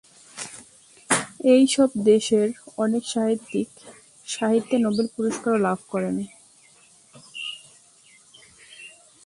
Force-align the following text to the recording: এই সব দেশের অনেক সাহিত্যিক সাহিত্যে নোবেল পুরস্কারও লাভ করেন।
এই 1.53 1.63
সব 1.75 1.89
দেশের 2.05 2.47
অনেক 2.77 3.03
সাহিত্যিক 3.13 3.69
সাহিত্যে 4.27 4.75
নোবেল 4.85 5.07
পুরস্কারও 5.15 5.63
লাভ 5.67 5.79
করেন। 5.91 6.15